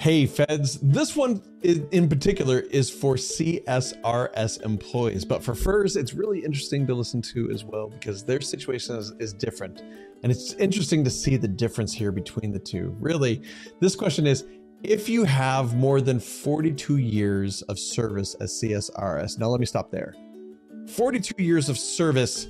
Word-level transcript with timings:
Hey, 0.00 0.26
feds, 0.26 0.78
this 0.78 1.16
one 1.16 1.42
in 1.64 2.08
particular 2.08 2.60
is 2.60 2.88
for 2.88 3.16
CSRS 3.16 4.62
employees, 4.64 5.24
but 5.24 5.42
for 5.42 5.56
FERS, 5.56 5.96
it's 5.96 6.14
really 6.14 6.38
interesting 6.44 6.86
to 6.86 6.94
listen 6.94 7.20
to 7.22 7.50
as 7.50 7.64
well 7.64 7.88
because 7.88 8.22
their 8.22 8.40
situation 8.40 8.94
is, 8.94 9.10
is 9.18 9.32
different. 9.32 9.80
And 10.22 10.30
it's 10.30 10.52
interesting 10.52 11.02
to 11.02 11.10
see 11.10 11.36
the 11.36 11.48
difference 11.48 11.92
here 11.92 12.12
between 12.12 12.52
the 12.52 12.60
two. 12.60 12.96
Really, 13.00 13.42
this 13.80 13.96
question 13.96 14.24
is 14.24 14.46
if 14.84 15.08
you 15.08 15.24
have 15.24 15.74
more 15.74 16.00
than 16.00 16.20
42 16.20 16.98
years 16.98 17.62
of 17.62 17.76
service 17.76 18.34
as 18.34 18.52
CSRS, 18.52 19.40
now 19.40 19.48
let 19.48 19.58
me 19.58 19.66
stop 19.66 19.90
there. 19.90 20.14
42 20.86 21.42
years 21.42 21.68
of 21.68 21.76
service, 21.76 22.46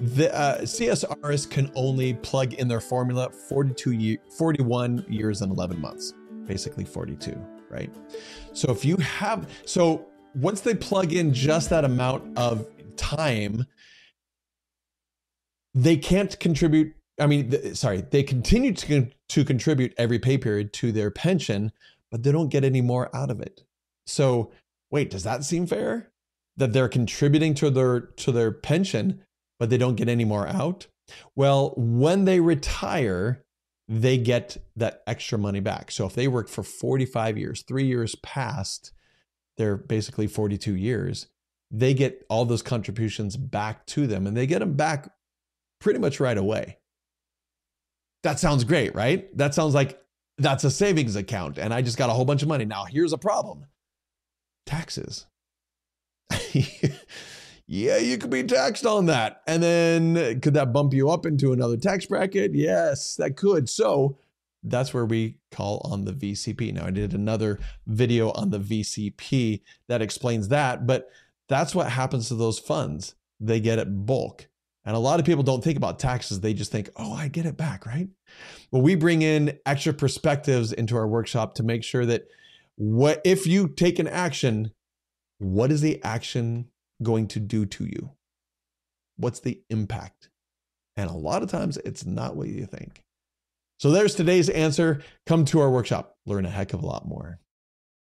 the 0.00 0.30
uh, 0.36 0.60
CSRS 0.60 1.48
can 1.48 1.72
only 1.74 2.12
plug 2.12 2.52
in 2.52 2.68
their 2.68 2.80
formula 2.80 3.30
42 3.30 3.92
year, 3.92 4.18
41 4.36 5.06
years 5.08 5.40
and 5.40 5.50
11 5.50 5.80
months 5.80 6.12
basically 6.48 6.84
42, 6.84 7.32
right? 7.70 7.94
So 8.52 8.72
if 8.72 8.84
you 8.84 8.96
have, 8.96 9.48
so 9.64 10.06
once 10.34 10.60
they 10.62 10.74
plug 10.74 11.12
in 11.12 11.32
just 11.32 11.70
that 11.70 11.84
amount 11.84 12.36
of 12.36 12.66
time, 12.96 13.66
they 15.74 15.96
can't 15.96 16.38
contribute. 16.40 16.94
I 17.20 17.26
mean, 17.26 17.50
th- 17.50 17.76
sorry, 17.76 18.00
they 18.10 18.24
continue 18.24 18.72
to, 18.72 18.86
con- 18.86 19.12
to 19.28 19.44
contribute 19.44 19.94
every 19.96 20.18
pay 20.18 20.38
period 20.38 20.72
to 20.74 20.90
their 20.90 21.10
pension, 21.10 21.70
but 22.10 22.24
they 22.24 22.32
don't 22.32 22.48
get 22.48 22.64
any 22.64 22.80
more 22.80 23.14
out 23.14 23.30
of 23.30 23.40
it. 23.40 23.62
So 24.06 24.50
wait, 24.90 25.10
does 25.10 25.24
that 25.24 25.44
seem 25.44 25.66
fair? 25.66 26.10
That 26.56 26.72
they're 26.72 26.88
contributing 26.88 27.54
to 27.54 27.70
their 27.70 28.00
to 28.00 28.32
their 28.32 28.50
pension, 28.50 29.22
but 29.58 29.70
they 29.70 29.78
don't 29.78 29.94
get 29.94 30.08
any 30.08 30.24
more 30.24 30.48
out? 30.48 30.88
Well, 31.36 31.72
when 31.76 32.24
they 32.24 32.40
retire, 32.40 33.44
they 33.88 34.18
get 34.18 34.58
that 34.76 35.02
extra 35.06 35.38
money 35.38 35.60
back. 35.60 35.90
So 35.90 36.06
if 36.06 36.14
they 36.14 36.28
work 36.28 36.48
for 36.48 36.62
45 36.62 37.38
years, 37.38 37.62
three 37.62 37.86
years 37.86 38.14
past 38.16 38.92
their 39.56 39.76
basically 39.76 40.26
42 40.26 40.74
years, 40.74 41.28
they 41.70 41.94
get 41.94 42.24
all 42.28 42.44
those 42.44 42.62
contributions 42.62 43.36
back 43.36 43.86
to 43.86 44.06
them 44.06 44.26
and 44.26 44.36
they 44.36 44.46
get 44.46 44.60
them 44.60 44.74
back 44.74 45.10
pretty 45.80 45.98
much 45.98 46.20
right 46.20 46.36
away. 46.36 46.78
That 48.22 48.38
sounds 48.38 48.64
great, 48.64 48.94
right? 48.94 49.34
That 49.36 49.54
sounds 49.54 49.74
like 49.74 50.00
that's 50.36 50.64
a 50.64 50.70
savings 50.70 51.16
account 51.16 51.58
and 51.58 51.72
I 51.72 51.82
just 51.82 51.98
got 51.98 52.10
a 52.10 52.12
whole 52.12 52.24
bunch 52.24 52.42
of 52.42 52.48
money. 52.48 52.64
Now, 52.64 52.84
here's 52.84 53.12
a 53.12 53.18
problem 53.18 53.66
taxes. 54.66 55.26
yeah, 57.70 57.98
you 57.98 58.16
could 58.16 58.30
be 58.30 58.42
taxed 58.44 58.86
on 58.86 59.06
that. 59.06 59.42
And 59.46 59.62
then 59.62 60.40
could 60.40 60.54
that 60.54 60.72
bump 60.72 60.94
you 60.94 61.10
up 61.10 61.26
into 61.26 61.52
another 61.52 61.76
tax 61.76 62.06
bracket? 62.06 62.54
Yes, 62.54 63.14
that 63.16 63.36
could. 63.36 63.68
So 63.68 64.16
that's 64.62 64.94
where 64.94 65.04
we 65.04 65.36
call 65.50 65.82
on 65.84 66.06
the 66.06 66.12
VCP. 66.12 66.72
Now, 66.72 66.86
I 66.86 66.90
did 66.90 67.12
another 67.12 67.58
video 67.86 68.30
on 68.30 68.48
the 68.48 68.58
VCP 68.58 69.60
that 69.86 70.00
explains 70.00 70.48
that, 70.48 70.86
but 70.86 71.10
that's 71.46 71.74
what 71.74 71.90
happens 71.90 72.28
to 72.28 72.34
those 72.34 72.58
funds. 72.58 73.14
They 73.38 73.60
get 73.60 73.78
it 73.78 74.06
bulk. 74.06 74.48
And 74.86 74.96
a 74.96 75.00
lot 75.00 75.20
of 75.20 75.26
people 75.26 75.42
don't 75.42 75.62
think 75.62 75.76
about 75.76 75.98
taxes. 75.98 76.40
They 76.40 76.54
just 76.54 76.72
think, 76.72 76.88
oh, 76.96 77.12
I 77.12 77.28
get 77.28 77.44
it 77.44 77.58
back, 77.58 77.84
right? 77.84 78.08
Well, 78.70 78.80
we 78.80 78.94
bring 78.94 79.20
in 79.20 79.58
extra 79.66 79.92
perspectives 79.92 80.72
into 80.72 80.96
our 80.96 81.06
workshop 81.06 81.54
to 81.56 81.62
make 81.62 81.84
sure 81.84 82.06
that 82.06 82.28
what 82.76 83.20
if 83.26 83.46
you 83.46 83.68
take 83.68 83.98
an 83.98 84.08
action, 84.08 84.72
what 85.36 85.70
is 85.70 85.82
the 85.82 86.02
action 86.02 86.70
going 87.02 87.28
to 87.28 87.40
do 87.40 87.66
to 87.66 87.84
you? 87.84 88.10
What's 89.16 89.40
the 89.40 89.60
impact? 89.70 90.30
And 90.96 91.10
a 91.10 91.14
lot 91.14 91.42
of 91.42 91.50
times 91.50 91.76
it's 91.78 92.04
not 92.04 92.36
what 92.36 92.48
you 92.48 92.66
think. 92.66 93.02
So 93.78 93.90
there's 93.90 94.14
today's 94.14 94.48
answer. 94.48 95.02
Come 95.26 95.44
to 95.46 95.60
our 95.60 95.70
workshop, 95.70 96.16
learn 96.26 96.44
a 96.44 96.50
heck 96.50 96.72
of 96.72 96.82
a 96.82 96.86
lot 96.86 97.06
more. 97.06 97.38